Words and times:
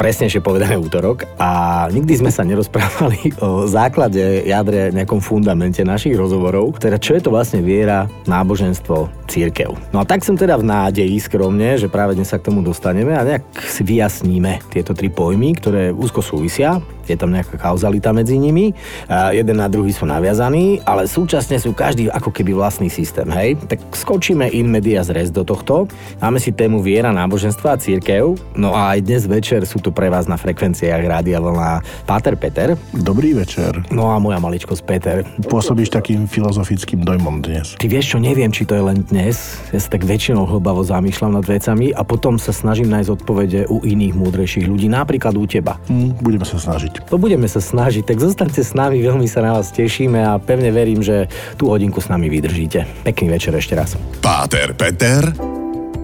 presnejšie 0.00 0.40
povedané 0.40 0.80
útorok 0.80 1.28
a 1.36 1.84
nikdy 1.92 2.24
sme 2.24 2.32
sa 2.32 2.40
nerozprávali 2.40 3.36
o 3.44 3.68
základe, 3.68 4.48
jadre, 4.48 4.88
nejakom 4.96 5.20
fundamente 5.20 5.84
našich 5.84 6.16
rozhovorov, 6.16 6.80
teda 6.80 6.96
čo 6.96 7.20
je 7.20 7.28
to 7.28 7.28
vlastne 7.28 7.60
viera, 7.60 8.08
náboženstvo, 8.24 9.12
církev. 9.28 9.76
No 9.92 10.00
a 10.00 10.08
tak 10.08 10.24
som 10.24 10.40
teda 10.40 10.56
v 10.56 10.64
nádeji 10.64 11.20
skromne, 11.20 11.76
že 11.76 11.92
práve 11.92 12.16
dnes 12.16 12.32
sa 12.32 12.40
k 12.40 12.48
tomu 12.48 12.64
dostaneme 12.64 13.12
a 13.12 13.28
nejak 13.28 13.44
si 13.60 13.84
vyjasníme 13.84 14.72
tieto 14.72 14.96
tri 14.96 15.12
pojmy, 15.12 15.60
ktoré 15.60 15.92
úzko 15.92 16.24
súvisia 16.24 16.80
je 17.10 17.18
tam 17.18 17.34
nejaká 17.34 17.58
kauzalita 17.58 18.14
medzi 18.14 18.38
nimi, 18.38 18.70
a 19.10 19.34
jeden 19.34 19.58
na 19.58 19.66
druhý 19.66 19.90
sú 19.90 20.06
naviazaní, 20.06 20.78
ale 20.86 21.10
súčasne 21.10 21.58
sú 21.58 21.74
každý 21.74 22.06
ako 22.06 22.30
keby 22.30 22.54
vlastný 22.54 22.86
systém, 22.86 23.26
hej? 23.34 23.58
Tak 23.66 23.82
skočíme 23.90 24.46
in 24.54 24.70
media 24.70 25.02
zres 25.02 25.34
do 25.34 25.42
tohto. 25.42 25.90
Máme 26.22 26.38
si 26.38 26.54
tému 26.54 26.78
viera, 26.78 27.10
náboženstva 27.10 27.74
a 27.74 27.80
církev. 27.82 28.38
No 28.54 28.78
a 28.78 28.94
aj 28.94 28.98
dnes 29.02 29.26
večer 29.26 29.66
sú 29.66 29.82
tu 29.90 29.98
pre 29.98 30.06
vás 30.06 30.30
na 30.30 30.38
frekvenciách 30.38 31.02
Rádia 31.02 31.42
Vlna 31.42 31.82
Páter 32.06 32.38
Peter. 32.38 32.78
Dobrý 32.94 33.34
večer. 33.34 33.74
No 33.90 34.14
a 34.14 34.22
moja 34.22 34.38
maličkosť 34.38 34.82
Peter. 34.86 35.26
Pôsobíš 35.50 35.90
takým 35.90 36.30
filozofickým 36.30 37.02
dojmom 37.02 37.42
dnes. 37.42 37.74
Ty 37.74 37.90
vieš 37.90 38.14
čo, 38.14 38.18
neviem, 38.22 38.54
či 38.54 38.62
to 38.62 38.78
je 38.78 38.86
len 38.86 39.02
dnes. 39.02 39.58
Ja 39.74 39.82
sa 39.82 39.90
tak 39.90 40.06
väčšinou 40.06 40.46
hlbavo 40.46 40.86
zamýšľam 40.86 41.42
nad 41.42 41.42
vecami 41.42 41.90
a 41.90 42.06
potom 42.06 42.38
sa 42.38 42.54
snažím 42.54 42.86
nájsť 42.86 43.10
odpovede 43.18 43.60
u 43.66 43.82
iných 43.82 44.14
múdrejších 44.14 44.70
ľudí, 44.70 44.86
napríklad 44.86 45.34
u 45.34 45.42
teba. 45.50 45.82
Mm, 45.90 46.22
budeme 46.22 46.46
sa 46.46 46.62
snažiť. 46.62 47.10
To 47.10 47.18
budeme 47.18 47.50
sa 47.50 47.58
snažiť, 47.58 48.06
tak 48.06 48.22
zostaňte 48.22 48.62
s 48.62 48.78
nami, 48.78 49.02
veľmi 49.02 49.26
sa 49.26 49.42
na 49.42 49.58
vás 49.58 49.74
tešíme 49.74 50.22
a 50.22 50.38
pevne 50.38 50.70
verím, 50.70 51.02
že 51.02 51.26
tú 51.58 51.66
hodinku 51.74 51.98
s 51.98 52.06
nami 52.06 52.30
vydržíte. 52.30 52.86
Pekný 53.02 53.34
večer 53.34 53.58
ešte 53.58 53.74
raz. 53.74 53.98
Páter 54.22 54.70
Peter 54.78 55.34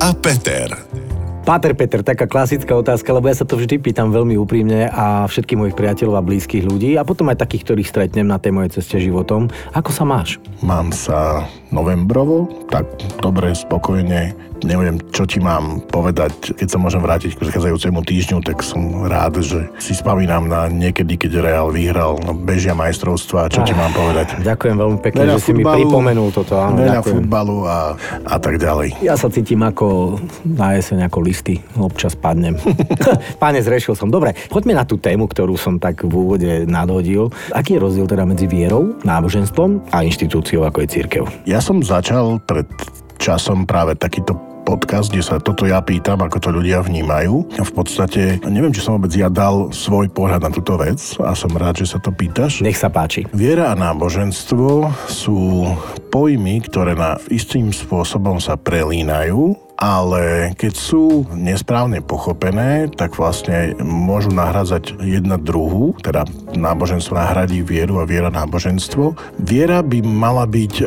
a 0.03 0.11
Peter. 0.11 1.06
Páter 1.47 1.79
Peter, 1.79 2.03
taká 2.03 2.27
klasická 2.27 2.75
otázka, 2.75 3.07
lebo 3.15 3.31
ja 3.31 3.39
sa 3.39 3.47
to 3.47 3.55
vždy 3.55 3.79
pýtam 3.79 4.11
veľmi 4.11 4.35
úprimne 4.35 4.91
a 4.91 5.31
všetkých 5.31 5.55
mojich 5.55 5.79
priateľov 5.79 6.19
a 6.19 6.27
blízkych 6.27 6.67
ľudí 6.67 6.99
a 6.99 7.07
potom 7.07 7.31
aj 7.31 7.39
takých, 7.39 7.71
ktorých 7.71 7.87
stretnem 7.87 8.27
na 8.27 8.43
tej 8.43 8.51
mojej 8.51 8.75
ceste 8.83 8.99
životom. 8.99 9.47
Ako 9.71 9.95
sa 9.95 10.03
máš? 10.03 10.43
Mám 10.67 10.91
sa 10.91 11.47
novembrovo, 11.71 12.51
tak 12.67 12.91
dobre, 13.23 13.55
spokojne. 13.55 14.35
Neviem, 14.65 14.97
čo 15.13 15.29
ti 15.29 15.43
mám 15.43 15.85
povedať. 15.91 16.57
Keď 16.57 16.69
sa 16.71 16.79
môžem 16.81 17.03
vrátiť 17.03 17.37
k 17.37 17.41
predchádzajúcemu 17.45 18.01
týždňu, 18.01 18.39
tak 18.41 18.65
som 18.65 19.05
rád, 19.05 19.45
že 19.45 19.69
si 19.77 19.93
spomínam 19.93 20.49
na 20.49 20.71
niekedy, 20.71 21.21
keď 21.21 21.45
Real 21.45 21.69
vyhral 21.69 22.17
no, 22.25 22.33
bežia 22.33 22.73
majstrovstva. 22.73 23.53
Čo 23.53 23.67
ti 23.67 23.77
mám 23.77 23.93
povedať? 23.93 24.41
Ďakujem 24.41 24.77
veľmi 24.79 24.99
pekne, 25.05 25.21
veľa 25.27 25.37
že 25.37 25.45
futbalu, 25.45 25.53
si 25.53 25.53
mi 25.53 25.65
pripomenul 25.65 26.29
toto. 26.33 26.55
Áno, 26.57 26.77
veľa 26.81 27.03
ďakujem. 27.03 27.15
futbalu 27.21 27.57
a, 27.69 27.79
a 28.25 28.37
tak 28.41 28.55
ďalej. 28.57 28.89
Ja 29.05 29.15
sa 29.19 29.29
cítim 29.29 29.61
ako 29.61 30.17
na 30.47 30.79
jeseň, 30.79 31.05
ako 31.11 31.19
listy. 31.21 31.61
Občas 31.77 32.17
padnem. 32.17 32.57
Páne, 33.43 33.61
zrešil 33.61 33.93
som. 33.93 34.09
Dobre, 34.09 34.33
poďme 34.49 34.79
na 34.79 34.85
tú 34.89 34.97
tému, 34.97 35.29
ktorú 35.29 35.59
som 35.61 35.77
tak 35.77 36.07
v 36.07 36.13
úvode 36.13 36.51
nadhodil. 36.65 37.29
Aký 37.53 37.77
je 37.77 37.83
rozdiel 37.83 38.07
teda 38.09 38.25
medzi 38.25 38.49
vierou, 38.49 38.97
náboženstvom 39.05 39.93
a 39.93 40.07
inštitúciou, 40.07 40.65
ako 40.65 40.87
je 40.87 40.89
církev? 40.89 41.23
Ja 41.45 41.61
som 41.61 41.83
začal 41.83 42.39
pred 42.45 42.69
časom 43.17 43.65
práve 43.65 43.97
takýto 43.97 44.37
podcast, 44.67 45.15
kde 45.15 45.23
sa 45.23 45.39
toto 45.39 45.63
ja 45.63 45.79
pýtam, 45.79 46.19
ako 46.19 46.43
to 46.43 46.51
ľudia 46.51 46.83
vnímajú. 46.83 47.47
A 47.55 47.63
v 47.63 47.73
podstate 47.73 48.43
neviem, 48.43 48.75
či 48.75 48.83
som 48.83 48.99
vôbec 48.99 49.15
ja 49.15 49.31
dal 49.31 49.71
svoj 49.71 50.11
pohľad 50.11 50.43
na 50.43 50.51
túto 50.51 50.75
vec 50.75 50.99
a 51.23 51.39
som 51.39 51.55
rád, 51.55 51.87
že 51.87 51.95
sa 51.95 52.03
to 52.03 52.11
pýtaš. 52.11 52.67
Nech 52.67 52.75
sa 52.75 52.91
páči. 52.91 53.23
Viera 53.31 53.71
a 53.71 53.79
náboženstvo 53.79 54.91
sú 55.07 55.71
pojmy, 56.11 56.67
ktoré 56.67 56.99
na 56.99 57.15
istým 57.31 57.71
spôsobom 57.71 58.43
sa 58.43 58.59
prelínajú 58.59 59.66
ale 59.77 60.57
keď 60.57 60.73
sú 60.73 61.29
nesprávne 61.37 62.01
pochopené, 62.01 62.89
tak 62.93 63.17
vlastne 63.17 63.77
môžu 63.81 64.33
nahradzať 64.33 64.97
jedna 65.05 65.37
druhu, 65.37 65.93
teda 66.01 66.25
náboženstvo 66.57 67.17
nahradí 67.17 67.61
vieru 67.61 68.01
a 68.01 68.09
viera 68.09 68.33
náboženstvo. 68.33 69.17
Viera 69.41 69.85
by 69.85 70.01
mala 70.03 70.49
byť 70.49 70.75
e, 70.81 70.85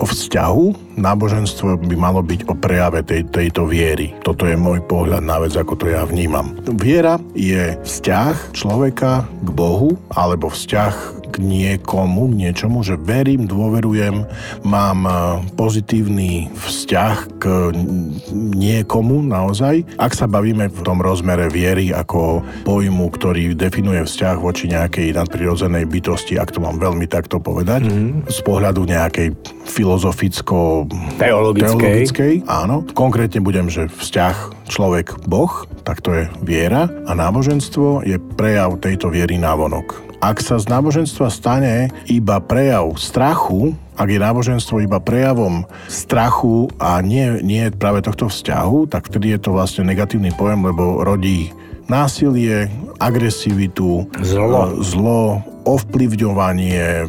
o 0.00 0.06
vzťahu, 0.08 0.96
náboženstvo 0.96 1.76
by 1.84 1.96
malo 1.96 2.24
byť 2.24 2.48
o 2.48 2.54
prejave 2.56 3.04
tej, 3.04 3.28
tejto 3.28 3.68
viery. 3.68 4.16
Toto 4.24 4.48
je 4.48 4.56
môj 4.56 4.80
pohľad 4.88 5.20
na 5.20 5.36
vec, 5.40 5.52
ako 5.52 5.76
to 5.76 5.86
ja 5.92 6.08
vnímam. 6.08 6.56
Viera 6.80 7.20
je 7.36 7.76
vzťah 7.84 8.56
človeka 8.56 9.28
k 9.44 9.48
Bohu 9.52 10.00
alebo 10.08 10.48
vzťah 10.48 11.25
k 11.36 11.44
niekomu, 11.44 12.32
k 12.32 12.48
niečomu, 12.48 12.80
že 12.80 12.96
verím, 12.96 13.44
dôverujem, 13.44 14.24
mám 14.64 14.98
e, 15.04 15.12
pozitívny 15.52 16.48
vzťah 16.56 17.16
k 17.36 17.44
niekomu 18.32 19.20
naozaj. 19.20 19.84
Ak 20.00 20.16
sa 20.16 20.24
bavíme 20.24 20.72
v 20.72 20.80
tom 20.80 21.04
rozmere 21.04 21.52
viery 21.52 21.92
ako 21.92 22.40
pojmu, 22.64 23.12
ktorý 23.12 23.52
definuje 23.52 24.00
vzťah 24.00 24.36
voči 24.40 24.72
nejakej 24.72 25.12
nadprirodzenej 25.12 25.84
bytosti, 25.84 26.40
ak 26.40 26.56
to 26.56 26.64
mám 26.64 26.80
veľmi 26.80 27.04
takto 27.04 27.36
povedať, 27.36 27.84
mm-hmm. 27.84 28.32
z 28.32 28.38
pohľadu 28.40 28.88
nejakej 28.88 29.36
filozoficko 29.68 30.88
teologickej. 31.20 32.48
Áno. 32.48 32.80
Konkrétne 32.96 33.44
budem, 33.44 33.68
že 33.68 33.92
vzťah 33.92 34.64
človek-boh, 34.72 35.68
tak 35.84 36.00
to 36.00 36.16
je 36.16 36.24
viera 36.40 36.88
a 36.88 37.12
náboženstvo 37.12 38.06
je 38.08 38.16
prejav 38.38 38.80
tejto 38.80 39.12
viery 39.12 39.36
návonok. 39.36 40.05
Ak 40.26 40.42
sa 40.42 40.58
z 40.58 40.66
náboženstva 40.66 41.30
stane 41.30 41.94
iba 42.10 42.42
prejav 42.42 42.98
strachu, 42.98 43.78
ak 43.94 44.10
je 44.10 44.18
náboženstvo 44.18 44.82
iba 44.82 44.98
prejavom 44.98 45.62
strachu 45.86 46.66
a 46.82 46.98
nie, 46.98 47.38
nie 47.46 47.70
práve 47.70 48.02
tohto 48.02 48.26
vzťahu, 48.26 48.90
tak 48.90 49.06
vtedy 49.06 49.38
je 49.38 49.46
to 49.46 49.54
vlastne 49.54 49.86
negatívny 49.86 50.34
pojem, 50.34 50.66
lebo 50.66 51.06
rodí 51.06 51.54
násilie, 51.86 52.66
agresivitu, 52.98 54.10
zlo, 54.18 54.82
zlo 54.82 55.46
ovplyvňovanie, 55.62 57.06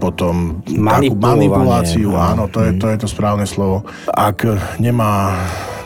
potom 0.00 0.64
manipuláciu, 0.72 2.16
áno, 2.16 2.48
to 2.48 2.64
je, 2.64 2.80
to 2.80 2.88
je 2.88 2.96
to 2.96 3.08
správne 3.12 3.44
slovo. 3.44 3.84
Ak 4.08 4.40
nemá 4.80 5.36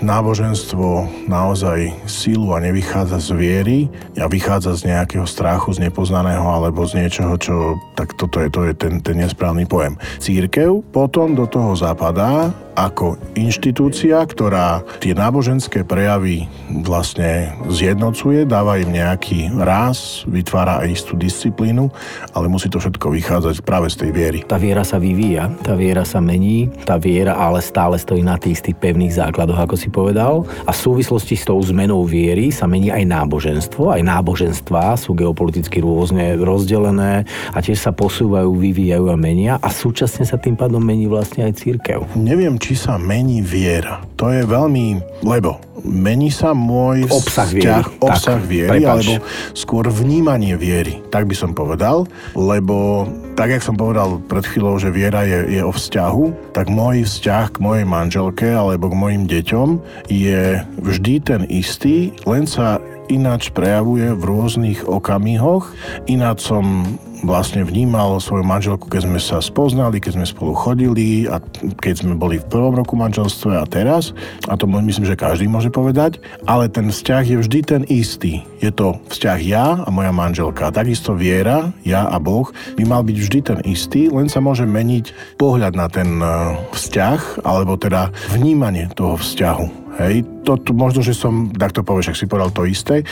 náboženstvo 0.01 1.09
naozaj 1.27 1.93
sílu 2.07 2.55
a 2.55 2.63
nevychádza 2.63 3.19
z 3.19 3.29
viery 3.35 3.79
a 4.19 4.27
vychádza 4.31 4.79
z 4.79 4.95
nejakého 4.95 5.27
strachu, 5.27 5.75
z 5.75 5.89
nepoznaného 5.91 6.45
alebo 6.45 6.87
z 6.87 7.05
niečoho, 7.05 7.35
čo... 7.39 7.55
Tak 7.99 8.15
toto 8.15 8.39
je, 8.39 8.49
to 8.49 8.61
je 8.71 8.73
ten, 8.79 9.03
ten 9.03 9.19
nesprávny 9.19 9.67
pojem. 9.67 9.99
Církev 10.23 10.87
potom 10.95 11.35
do 11.35 11.51
toho 11.51 11.75
zapadá 11.75 12.55
ako 12.79 13.19
inštitúcia, 13.35 14.23
ktorá 14.23 14.87
tie 15.03 15.11
náboženské 15.11 15.83
prejavy 15.83 16.47
vlastne 16.87 17.51
zjednocuje, 17.67 18.47
dáva 18.47 18.79
im 18.79 18.95
nejaký 18.95 19.51
ráz, 19.59 20.23
vytvára 20.31 20.87
aj 20.87 21.03
istú 21.03 21.19
disciplínu, 21.19 21.91
ale 22.39 22.47
musí 22.47 22.71
to 22.71 22.79
všetko 22.79 23.11
vychádzať 23.11 23.67
práve 23.67 23.91
z 23.91 24.07
tej 24.07 24.11
viery. 24.15 24.39
Tá 24.47 24.63
viera 24.63 24.87
sa 24.87 25.03
vyvíja, 25.03 25.51
tá 25.67 25.75
viera 25.75 26.07
sa 26.07 26.23
mení, 26.23 26.71
tá 26.87 27.03
viera 27.03 27.35
ale 27.35 27.59
stále 27.59 27.99
stojí 27.99 28.23
na 28.23 28.39
tých 28.39 28.63
istých 28.63 28.79
pevných 28.79 29.19
základoch, 29.19 29.59
ako 29.59 29.75
si 29.75 29.88
povedal. 29.91 30.47
A 30.65 30.71
v 30.71 30.79
súvislosti 30.79 31.35
s 31.35 31.49
tou 31.49 31.59
zmenou 31.61 32.05
viery 32.05 32.53
sa 32.53 32.69
mení 32.71 32.93
aj 32.93 33.05
náboženstvo. 33.05 33.93
Aj 33.93 34.03
náboženstva 34.05 34.97
sú 35.01 35.17
geopoliticky 35.17 35.83
rôzne 35.83 36.39
rozdelené 36.39 37.29
a 37.53 37.59
tiež 37.59 37.81
sa 37.81 37.93
posúvajú, 37.93 38.53
vyvíjajú 38.55 39.07
a 39.09 39.17
menia 39.17 39.57
a 39.59 39.69
súčasne 39.73 40.25
sa 40.29 40.37
tým 40.39 40.55
pádom 40.55 40.81
mení 40.81 41.11
vlastne 41.11 41.49
aj 41.49 41.61
církev. 41.61 42.05
Neviem, 42.15 42.61
či 42.61 42.79
sa 42.79 42.97
mení 42.97 43.43
viera. 43.43 44.05
To 44.21 44.31
je 44.31 44.45
veľmi, 44.47 45.01
lebo 45.27 45.59
mení 45.85 46.31
sa 46.31 46.55
môj 46.55 47.07
obsah 47.07 47.47
vzťah, 47.47 47.85
viery, 47.87 48.03
obsah 48.03 48.39
tak, 48.41 48.49
viery 48.51 48.83
alebo 48.83 49.23
skôr 49.55 49.87
vnímanie 49.87 50.59
viery, 50.59 50.99
tak 51.11 51.31
by 51.31 51.35
som 51.35 51.55
povedal, 51.55 52.07
lebo 52.35 53.07
tak, 53.39 53.55
jak 53.55 53.63
som 53.63 53.79
povedal 53.79 54.19
pred 54.27 54.43
chvíľou, 54.43 54.83
že 54.83 54.91
viera 54.91 55.23
je, 55.23 55.59
je 55.59 55.63
o 55.63 55.71
vzťahu, 55.71 56.51
tak 56.51 56.67
môj 56.67 57.07
vzťah 57.07 57.55
k 57.55 57.63
mojej 57.63 57.87
manželke 57.87 58.49
alebo 58.51 58.91
k 58.91 58.99
mojim 58.99 59.31
deťom 59.31 59.69
je 60.09 60.63
vždy 60.81 61.15
ten 61.21 61.43
istý, 61.49 62.13
len 62.27 62.47
sa 62.47 62.83
ináč 63.09 63.51
prejavuje 63.51 64.13
v 64.15 64.23
rôznych 64.23 64.85
okamihoch. 64.85 65.73
Ináč 66.07 66.49
som 66.49 66.85
vlastne 67.27 67.67
vnímal 67.67 68.23
svoju 68.23 68.47
manželku, 68.47 68.87
keď 68.87 69.11
sme 69.11 69.19
sa 69.19 69.39
spoznali, 69.43 69.99
keď 69.99 70.21
sme 70.21 70.27
spolu 70.27 70.53
chodili 70.55 71.27
a 71.27 71.43
keď 71.83 72.07
sme 72.07 72.15
boli 72.15 72.39
v 72.39 72.47
prvom 72.47 72.79
roku 72.79 72.95
manželstve 72.95 73.59
a 73.59 73.67
teraz. 73.67 74.15
A 74.47 74.55
to 74.55 74.71
myslím, 74.71 75.09
že 75.09 75.19
každý 75.19 75.51
môže 75.51 75.73
povedať. 75.73 76.23
Ale 76.47 76.71
ten 76.71 76.93
vzťah 76.93 77.25
je 77.27 77.37
vždy 77.43 77.59
ten 77.67 77.83
istý. 77.91 78.47
Je 78.63 78.71
to 78.71 78.99
vzťah 79.11 79.39
ja 79.43 79.67
a 79.83 79.89
moja 79.91 80.15
manželka. 80.15 80.71
Takisto 80.71 81.15
viera, 81.15 81.75
ja 81.83 82.07
a 82.07 82.23
Boh 82.23 82.51
by 82.79 82.83
mal 82.87 83.03
byť 83.03 83.17
vždy 83.19 83.39
ten 83.43 83.59
istý, 83.67 84.11
len 84.11 84.31
sa 84.31 84.39
môže 84.39 84.67
meniť 84.67 85.39
pohľad 85.39 85.75
na 85.75 85.87
ten 85.91 86.19
e, 86.19 86.27
vzťah, 86.75 87.47
alebo 87.47 87.79
teda 87.79 88.11
vnímanie 88.35 88.91
toho 88.95 89.19
vzťahu. 89.19 89.89
Hej, 89.99 90.23
to 90.43 90.57
tu 90.57 90.73
možno, 90.73 91.05
že 91.05 91.13
som, 91.13 91.51
tak 91.53 91.75
to 91.77 91.85
povieš, 91.85 92.15
ak 92.15 92.17
si 92.17 92.27
povedal 92.31 92.49
to 92.55 92.65
isté. 92.65 93.05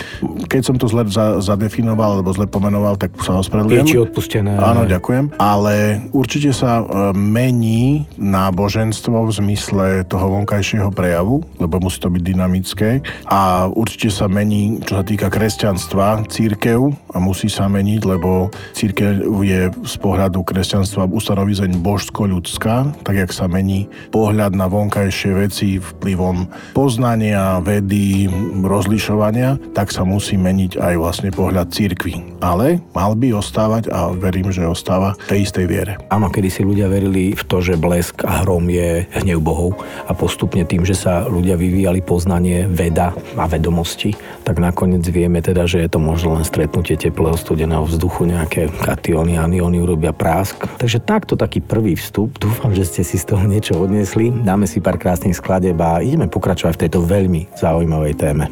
Keď 0.49 0.62
som 0.62 0.76
to 0.81 0.88
zle 0.88 1.05
za, 1.11 1.43
zadefinoval 1.44 2.20
alebo 2.20 2.32
zle 2.32 2.49
pomenoval, 2.49 2.96
tak 2.96 3.12
sa 3.20 3.37
ospravedlňujem. 3.43 3.87
Je 3.87 3.93
ti 3.93 4.00
odpustené. 4.00 4.56
Áno, 4.56 4.88
ďakujem. 4.88 5.37
Ale 5.37 6.06
určite 6.17 6.56
sa 6.56 6.81
e, 6.81 6.84
mení 7.12 8.08
náboženstvo 8.17 9.28
v 9.28 9.31
zmysle 9.37 9.87
toho 10.08 10.40
vonkajšieho 10.40 10.88
prejavu, 10.94 11.44
lebo 11.61 11.82
musí 11.82 12.00
to 12.00 12.08
byť 12.08 12.23
dynamické. 12.23 12.90
A 13.29 13.69
určite 13.69 14.08
sa 14.08 14.31
mení, 14.31 14.81
čo 14.87 15.02
sa 15.02 15.05
týka 15.05 15.29
kresťanstva, 15.29 16.25
církev 16.31 16.81
a 17.12 17.17
musí 17.20 17.52
sa 17.52 17.69
meniť, 17.69 18.00
lebo 18.06 18.49
církev 18.72 19.20
je 19.44 19.69
z 19.72 19.94
pohľadu 20.00 20.40
kresťanstva 20.40 21.11
ustanovizeň 21.11 21.84
božsko-ľudská, 21.84 23.05
tak 23.05 23.14
jak 23.20 23.31
sa 23.34 23.44
mení 23.50 23.90
pohľad 24.08 24.56
na 24.56 24.70
vonkajšie 24.70 25.31
veci 25.37 25.76
vplyvom 25.76 26.49
poznania 26.72 27.15
poznania, 27.16 27.64
vedy, 27.64 28.28
rozlišovania, 28.60 29.72
tak 29.72 29.88
sa 29.88 30.04
musí 30.04 30.36
meniť 30.36 30.76
aj 30.76 30.94
vlastne 31.00 31.32
pohľad 31.32 31.72
církvy. 31.72 32.36
Ale 32.44 32.84
mal 32.92 33.16
by 33.16 33.40
ostávať 33.40 33.88
a 33.88 34.12
verím, 34.12 34.52
že 34.52 34.68
ostáva 34.68 35.16
tej 35.24 35.48
istej 35.48 35.64
viere. 35.64 35.96
Áno, 36.12 36.28
kedy 36.28 36.48
si 36.52 36.60
ľudia 36.60 36.92
verili 36.92 37.32
v 37.32 37.40
to, 37.48 37.64
že 37.64 37.80
blesk 37.80 38.20
a 38.28 38.44
hrom 38.44 38.68
je 38.68 39.08
hnev 39.16 39.40
bohov 39.40 39.80
a 40.04 40.12
postupne 40.12 40.68
tým, 40.68 40.84
že 40.84 40.92
sa 40.92 41.24
ľudia 41.24 41.56
vyvíjali 41.56 42.04
poznanie, 42.04 42.68
veda 42.68 43.16
a 43.32 43.48
vedomosti, 43.48 44.12
tak 44.44 44.60
nakoniec 44.60 45.08
vieme 45.08 45.40
teda, 45.40 45.64
že 45.64 45.88
je 45.88 45.88
to 45.88 45.96
možno 45.96 46.36
len 46.36 46.44
stretnutie 46.44 47.00
teplého 47.00 47.40
studeného 47.40 47.88
vzduchu, 47.88 48.28
nejaké 48.28 48.69
katióny, 48.84 49.40
anióny 49.40 49.80
urobia 49.80 50.12
prásk. 50.12 50.69
Takže 50.76 51.00
takto 51.00 51.32
taký 51.32 51.64
prvý 51.64 51.96
vstup. 51.96 52.36
Dúfam, 52.36 52.76
že 52.76 52.84
ste 52.84 53.00
si 53.00 53.16
z 53.16 53.32
toho 53.32 53.48
niečo 53.48 53.80
odnesli. 53.80 54.28
Dáme 54.44 54.69
si 54.69 54.84
pár 54.84 55.00
krásnych 55.00 55.40
skladeb 55.40 55.80
a 55.80 56.04
ideme 56.04 56.28
pokračovať 56.28 56.76
v 56.76 56.82
tejto 56.84 57.06
veľmi 57.06 57.55
zaujímavej 57.55 58.14
téme. 58.19 58.50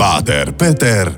Páter, 0.00 0.56
Peter 0.56 1.12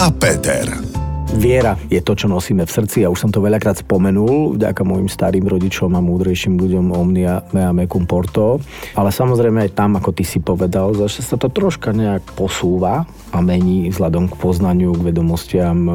a 0.00 0.06
Peter. 0.08 0.95
Viera 1.34 1.74
je 1.90 1.98
to, 1.98 2.14
čo 2.14 2.30
nosíme 2.30 2.62
v 2.62 2.70
srdci 2.70 3.02
a 3.02 3.10
už 3.10 3.26
som 3.26 3.30
to 3.34 3.42
veľakrát 3.42 3.82
spomenul 3.82 4.54
vďaka 4.54 4.86
môjim 4.86 5.10
starým 5.10 5.42
rodičom 5.42 5.90
a 5.98 6.00
múdrejším 6.00 6.54
ľuďom 6.54 6.94
omnia 6.94 7.42
mea 7.50 7.74
mecum 7.74 8.06
porto. 8.06 8.62
Ale 8.94 9.10
samozrejme 9.10 9.66
aj 9.66 9.74
tam, 9.74 9.98
ako 9.98 10.14
ty 10.14 10.22
si 10.22 10.38
povedal, 10.38 10.94
že 10.94 11.26
sa 11.26 11.34
to 11.34 11.50
troška 11.50 11.90
nejak 11.90 12.22
posúva 12.38 13.10
a 13.34 13.38
mení 13.42 13.90
vzhľadom 13.90 14.30
k 14.30 14.38
poznaniu, 14.38 14.94
k 14.94 15.10
vedomostiam, 15.10 15.78
e, 15.84 15.92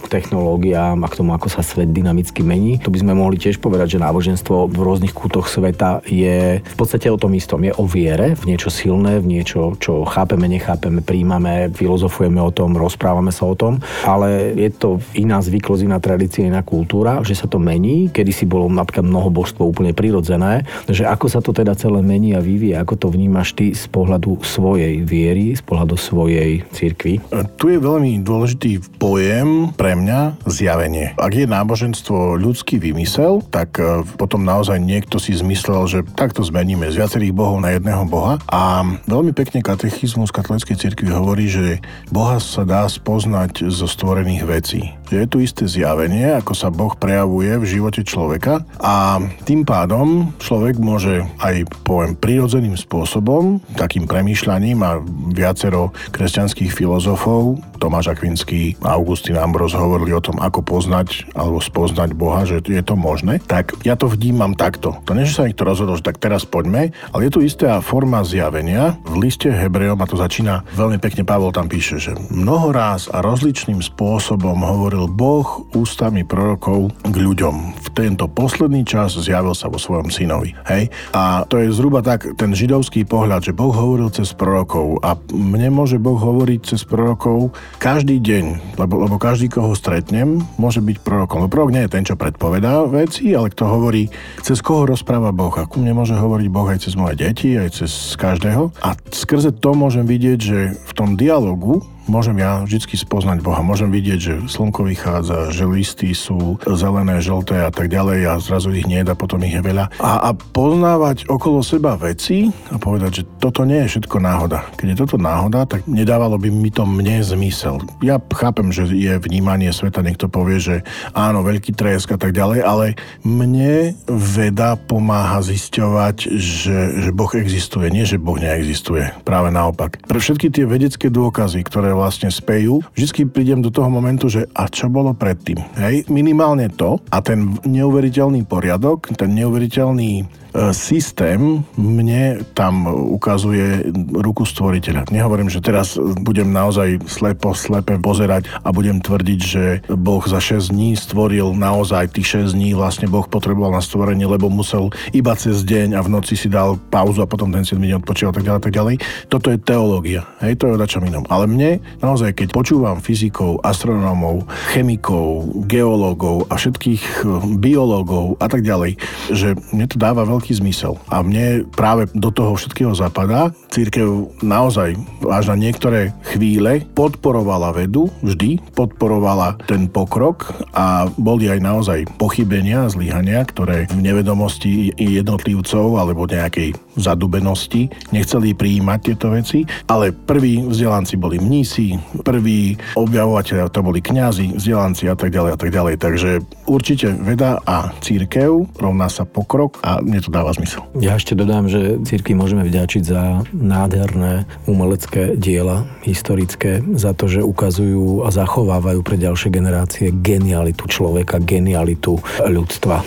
k 0.00 0.06
technológiám 0.08 1.04
a 1.04 1.10
k 1.12 1.18
tomu, 1.20 1.36
ako 1.36 1.52
sa 1.52 1.60
svet 1.60 1.92
dynamicky 1.92 2.40
mení. 2.40 2.80
Tu 2.80 2.88
by 2.88 3.04
sme 3.04 3.12
mohli 3.12 3.36
tiež 3.36 3.60
povedať, 3.60 4.00
že 4.00 4.02
náboženstvo 4.02 4.72
v 4.72 4.78
rôznych 4.80 5.12
kútoch 5.12 5.52
sveta 5.52 6.00
je 6.08 6.64
v 6.64 6.74
podstate 6.80 7.12
o 7.12 7.20
tom 7.20 7.36
istom. 7.36 7.60
Je 7.60 7.76
o 7.76 7.84
viere, 7.84 8.34
v 8.40 8.56
niečo 8.56 8.72
silné, 8.72 9.20
v 9.20 9.36
niečo, 9.36 9.76
čo 9.76 10.08
chápeme, 10.08 10.48
nechápeme, 10.48 11.04
príjmame, 11.04 11.70
filozofujeme 11.76 12.40
o 12.40 12.50
tom, 12.50 12.74
rozprávame 12.74 13.30
sa 13.30 13.44
o 13.46 13.54
tom, 13.54 13.78
ale 14.08 14.56
je 14.62 14.70
to 14.70 14.90
iná 15.18 15.42
zvyklosť, 15.42 15.82
iná 15.82 15.98
tradícia, 15.98 16.46
iná 16.46 16.62
kultúra, 16.62 17.20
že 17.26 17.34
sa 17.34 17.50
to 17.50 17.58
mení. 17.58 18.08
Kedy 18.14 18.32
si 18.32 18.44
bolo 18.46 18.70
napríklad 18.70 19.02
mnoho 19.02 19.28
božstvo 19.32 19.66
úplne 19.66 19.90
prirodzené, 19.90 20.62
že 20.86 21.02
ako 21.02 21.26
sa 21.26 21.42
to 21.42 21.50
teda 21.50 21.74
celé 21.74 21.98
mení 22.00 22.38
a 22.38 22.40
vyvíja, 22.40 22.82
ako 22.82 22.94
to 22.94 23.08
vnímaš 23.10 23.54
ty 23.58 23.74
z 23.74 23.84
pohľadu 23.90 24.42
svojej 24.46 25.02
viery, 25.02 25.58
z 25.58 25.62
pohľadu 25.64 25.98
svojej 25.98 26.62
cirkvi? 26.70 27.18
Tu 27.58 27.64
je 27.74 27.78
veľmi 27.82 28.22
dôležitý 28.22 29.00
pojem 29.02 29.74
pre 29.74 29.98
mňa 29.98 30.46
zjavenie. 30.46 31.18
Ak 31.18 31.34
je 31.34 31.46
náboženstvo 31.48 32.38
ľudský 32.38 32.78
vymysel, 32.78 33.42
tak 33.50 33.78
e, 33.82 34.06
potom 34.16 34.46
naozaj 34.46 34.78
niekto 34.78 35.18
si 35.18 35.34
zmyslel, 35.34 35.82
že 35.90 35.98
takto 36.14 36.44
zmeníme 36.46 36.86
z 36.90 37.02
viacerých 37.02 37.34
bohov 37.34 37.58
na 37.58 37.74
jedného 37.74 38.04
boha. 38.06 38.38
A 38.46 38.84
veľmi 39.08 39.34
pekne 39.34 39.64
katechizmus 39.64 40.30
katolíckej 40.30 40.76
cirkvi 40.78 41.10
hovorí, 41.10 41.46
že 41.48 41.82
Boha 42.12 42.38
sa 42.38 42.62
dá 42.68 42.84
spoznať 42.84 43.72
zo 43.72 43.88
stvorených 43.88 44.44
Szwecji. 44.52 45.01
Že 45.12 45.28
je 45.28 45.28
tu 45.28 45.38
isté 45.44 45.64
zjavenie, 45.68 46.24
ako 46.40 46.56
sa 46.56 46.72
Boh 46.72 46.96
prejavuje 46.96 47.60
v 47.60 47.68
živote 47.68 48.00
človeka 48.00 48.64
a 48.80 49.20
tým 49.44 49.60
pádom 49.60 50.32
človek 50.40 50.80
môže 50.80 51.28
aj, 51.36 51.68
poviem, 51.84 52.16
prirodzeným 52.16 52.80
spôsobom, 52.80 53.60
takým 53.76 54.08
premýšľaním 54.08 54.80
a 54.80 55.04
viacero 55.36 55.92
kresťanských 56.16 56.72
filozofov, 56.72 57.60
Tomáš 57.76 58.14
Akvinský 58.14 58.78
a 58.80 58.96
Augustín 58.96 59.36
Ambros 59.36 59.76
hovorili 59.76 60.16
o 60.16 60.22
tom, 60.22 60.40
ako 60.40 60.64
poznať 60.64 61.28
alebo 61.36 61.60
spoznať 61.60 62.16
Boha, 62.16 62.48
že 62.48 62.64
je 62.64 62.80
to 62.80 62.96
možné, 62.96 63.36
tak 63.44 63.76
ja 63.84 64.00
to 64.00 64.08
vnímam 64.08 64.56
takto. 64.56 64.96
To 65.04 65.12
nie, 65.12 65.28
že 65.28 65.36
sa 65.36 65.44
niekto 65.44 65.66
rozhodol, 65.66 66.00
že 66.00 66.08
tak 66.08 66.22
teraz 66.22 66.48
poďme, 66.48 66.94
ale 67.12 67.28
je 67.28 67.34
tu 67.36 67.44
istá 67.44 67.84
forma 67.84 68.24
zjavenia. 68.24 68.96
V 69.04 69.28
liste 69.28 69.52
Hebrejom, 69.52 70.00
a 70.00 70.08
to 70.08 70.16
začína 70.16 70.64
veľmi 70.72 70.96
pekne, 71.02 71.26
Pavol 71.26 71.52
tam 71.52 71.68
píše, 71.68 72.00
že 72.00 72.16
mnoho 72.30 72.72
ráz 72.72 73.12
a 73.12 73.20
rozličným 73.20 73.82
spôsobom 73.82 74.22
spôsobom 74.22 74.62
hovoril 75.02 75.18
Boh 75.18 75.66
ústami 75.74 76.22
prorokov 76.22 76.94
k 77.02 77.16
ľuďom. 77.18 77.74
V 77.74 77.88
tento 77.90 78.30
posledný 78.30 78.86
čas 78.86 79.18
zjavil 79.18 79.50
sa 79.50 79.66
vo 79.66 79.74
svojom 79.74 80.14
synovi. 80.14 80.54
Hej? 80.70 80.94
A 81.10 81.42
to 81.50 81.58
je 81.58 81.74
zhruba 81.74 82.06
tak 82.06 82.38
ten 82.38 82.54
židovský 82.54 83.02
pohľad, 83.02 83.50
že 83.50 83.56
Boh 83.56 83.74
hovoril 83.74 84.14
cez 84.14 84.30
prorokov 84.30 85.02
a 85.02 85.18
mne 85.34 85.74
môže 85.74 85.98
Boh 85.98 86.14
hovoriť 86.14 86.60
cez 86.62 86.86
prorokov 86.86 87.50
každý 87.82 88.22
deň, 88.22 88.78
lebo, 88.78 89.02
lebo 89.02 89.18
každý, 89.18 89.50
koho 89.50 89.74
stretnem, 89.74 90.38
môže 90.54 90.78
byť 90.78 91.02
prorokom. 91.02 91.42
Lebo 91.42 91.50
prorok 91.50 91.74
nie 91.74 91.82
je 91.88 91.92
ten, 91.98 92.06
čo 92.06 92.14
predpovedá 92.14 92.86
veci, 92.86 93.34
ale 93.34 93.50
kto 93.50 93.66
hovorí, 93.66 94.06
cez 94.38 94.62
koho 94.62 94.86
rozpráva 94.86 95.34
Boh. 95.34 95.52
A 95.58 95.66
ku 95.66 95.82
mne 95.82 95.98
môže 95.98 96.14
hovoriť 96.14 96.48
Boh 96.52 96.68
aj 96.70 96.86
cez 96.86 96.94
moje 96.94 97.18
deti, 97.18 97.58
aj 97.58 97.82
cez 97.82 98.14
každého. 98.14 98.70
A 98.86 98.94
skrze 99.10 99.50
to 99.50 99.74
môžem 99.74 100.06
vidieť, 100.06 100.38
že 100.38 100.58
v 100.78 100.92
tom 100.94 101.18
dialogu 101.18 101.82
môžem 102.06 102.38
ja 102.40 102.62
vždy 102.64 102.98
spoznať 102.98 103.38
Boha. 103.44 103.60
Môžem 103.62 103.90
vidieť, 103.92 104.18
že 104.18 104.34
slnko 104.50 104.86
vychádza, 104.88 105.54
že 105.54 105.68
listy 105.68 106.14
sú 106.16 106.58
zelené, 106.64 107.22
žlté 107.22 107.62
a 107.66 107.70
tak 107.70 107.92
ďalej 107.92 108.18
a 108.26 108.32
zrazu 108.42 108.74
ich 108.74 108.86
nie 108.86 109.02
a 109.02 109.14
potom 109.18 109.42
ich 109.42 109.54
je 109.54 109.62
veľa. 109.62 109.98
A, 109.98 110.30
a 110.30 110.30
poznávať 110.34 111.26
okolo 111.26 111.60
seba 111.62 111.98
veci 111.98 112.50
a 112.70 112.78
povedať, 112.78 113.22
že 113.22 113.22
toto 113.38 113.66
nie 113.66 113.82
je 113.86 113.98
všetko 113.98 114.16
náhoda. 114.22 114.66
Keď 114.78 114.86
je 114.94 115.00
toto 115.02 115.16
náhoda, 115.18 115.66
tak 115.66 115.86
nedávalo 115.90 116.38
by 116.38 116.48
mi 116.50 116.70
to 116.70 116.86
mne 116.86 117.22
zmysel. 117.22 117.82
Ja 117.98 118.18
chápem, 118.18 118.70
že 118.70 118.86
je 118.90 119.18
vnímanie 119.18 119.70
sveta, 119.74 120.02
niekto 120.02 120.30
povie, 120.30 120.62
že 120.62 120.76
áno, 121.14 121.42
veľký 121.42 121.74
tresk 121.74 122.14
a 122.14 122.18
tak 122.18 122.34
ďalej, 122.34 122.60
ale 122.62 122.86
mne 123.26 123.94
veda 124.06 124.78
pomáha 124.78 125.42
zisťovať, 125.42 126.16
že, 126.38 126.78
že 127.08 127.10
Boh 127.10 127.30
existuje, 127.34 127.90
nie 127.90 128.06
že 128.06 128.22
Boh 128.22 128.38
neexistuje. 128.38 129.10
Práve 129.26 129.50
naopak. 129.50 130.02
Pre 130.06 130.18
všetky 130.18 130.48
tie 130.50 130.64
vedecké 130.64 131.10
dôkazy, 131.10 131.62
ktoré 131.66 131.91
vlastne 131.94 132.32
spejú, 132.32 132.82
vždy 132.96 133.28
prídem 133.30 133.60
do 133.60 133.70
toho 133.70 133.88
momentu, 133.88 134.28
že 134.28 134.48
a 134.56 134.66
čo 134.68 134.88
bolo 134.90 135.14
predtým. 135.14 135.60
Hej, 135.78 136.08
minimálne 136.10 136.68
to 136.72 136.98
a 137.12 137.20
ten 137.20 137.56
neuveriteľný 137.62 138.44
poriadok, 138.48 139.12
ten 139.14 139.30
neuveriteľný 139.36 140.41
systém 140.76 141.64
mne 141.76 142.44
tam 142.52 142.84
ukazuje 142.88 143.88
ruku 144.12 144.44
stvoriteľa. 144.44 145.08
Nehovorím, 145.08 145.48
že 145.48 145.64
teraz 145.64 145.96
budem 145.98 146.52
naozaj 146.52 147.00
slepo, 147.08 147.56
slepe 147.56 147.96
pozerať 148.02 148.48
a 148.60 148.68
budem 148.72 149.00
tvrdiť, 149.00 149.40
že 149.40 149.64
Boh 149.88 150.20
za 150.24 150.40
6 150.40 150.72
dní 150.72 150.96
stvoril 150.96 151.56
naozaj 151.56 152.12
tých 152.12 152.52
6 152.52 152.56
dní 152.56 152.76
vlastne 152.76 153.08
Boh 153.08 153.24
potreboval 153.24 153.72
na 153.72 153.82
stvorenie, 153.84 154.28
lebo 154.28 154.52
musel 154.52 154.92
iba 155.16 155.32
cez 155.38 155.64
deň 155.64 155.96
a 155.96 156.00
v 156.04 156.12
noci 156.12 156.34
si 156.34 156.52
dal 156.52 156.76
pauzu 156.90 157.22
a 157.24 157.30
potom 157.30 157.48
ten 157.48 157.64
7 157.64 157.78
dní 157.78 157.96
odpočíval 157.96 158.34
tak 158.34 158.44
ďalej, 158.44 158.60
tak 158.60 158.74
ďalej. 158.74 158.94
Toto 159.30 159.48
je 159.48 159.58
teológia. 159.60 160.26
Hej, 160.42 160.58
to 160.58 160.68
je 160.68 160.74
o 160.74 160.88
čom 160.90 161.06
inom. 161.06 161.24
Ale 161.30 161.46
mne 161.46 161.78
naozaj, 162.02 162.34
keď 162.34 162.48
počúvam 162.50 162.98
fyzikov, 162.98 163.62
astronómov, 163.62 164.44
chemikov, 164.74 165.46
geológov 165.70 166.50
a 166.50 166.58
všetkých 166.58 167.24
biológov 167.62 168.36
a 168.42 168.50
tak 168.50 168.66
ďalej, 168.66 168.98
že 169.30 169.54
mne 169.70 169.86
to 169.86 169.96
dáva 169.96 170.26
veľký 170.26 170.41
veľký 170.42 170.58
zmysel. 170.58 170.98
A 171.06 171.22
mne 171.22 171.62
práve 171.70 172.10
do 172.18 172.34
toho 172.34 172.58
všetkého 172.58 172.90
zapadá. 172.98 173.54
Církev 173.70 174.34
naozaj 174.42 174.98
až 175.30 175.54
na 175.54 175.56
niektoré 175.56 176.10
chvíle 176.34 176.82
podporovala 176.98 177.70
vedu, 177.70 178.10
vždy 178.26 178.58
podporovala 178.74 179.54
ten 179.70 179.86
pokrok 179.86 180.50
a 180.74 181.06
boli 181.14 181.46
aj 181.46 181.62
naozaj 181.62 181.98
pochybenia, 182.18 182.90
zlyhania, 182.90 183.46
ktoré 183.46 183.86
v 183.86 184.02
nevedomosti 184.02 184.90
jednotlivcov 184.98 185.94
alebo 185.94 186.26
nejakej 186.26 186.74
zadubenosti 186.96 187.88
nechceli 188.12 188.52
prijímať 188.52 188.98
tieto 189.00 189.32
veci, 189.32 189.64
ale 189.88 190.12
prví 190.12 190.68
vzdelanci 190.68 191.14
boli 191.16 191.40
mnísi, 191.40 191.96
prví 192.20 192.76
objavovateľia 192.96 193.72
to 193.72 193.80
boli 193.80 194.00
kňazi, 194.04 194.56
vzdelanci 194.56 195.08
a 195.08 195.16
tak 195.16 195.32
ďalej 195.32 195.50
a 195.54 195.58
tak 195.58 195.70
ďalej. 195.72 195.94
Takže 195.98 196.30
určite 196.68 197.12
veda 197.16 197.60
a 197.64 197.92
církev 198.00 198.76
rovná 198.76 199.08
sa 199.08 199.24
pokrok 199.24 199.80
a 199.84 200.00
mne 200.04 200.20
to 200.20 200.30
dáva 200.30 200.52
zmysel. 200.52 200.84
Ja 201.00 201.16
ešte 201.16 201.36
dodám, 201.36 201.68
že 201.68 202.00
círky 202.04 202.36
môžeme 202.36 202.64
vďačiť 202.66 203.02
za 203.02 203.44
nádherné 203.52 204.44
umelecké 204.68 205.36
diela, 205.36 205.88
historické, 206.04 206.84
za 206.96 207.16
to, 207.16 207.28
že 207.28 207.40
ukazujú 207.44 208.26
a 208.26 208.28
zachovávajú 208.30 209.00
pre 209.00 209.16
ďalšie 209.16 209.48
generácie 209.48 210.12
genialitu 210.12 210.84
človeka, 210.88 211.40
genialitu 211.40 212.20
ľudstva. 212.44 213.04